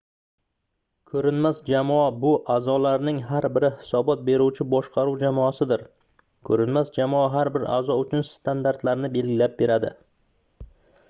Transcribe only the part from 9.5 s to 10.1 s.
beradi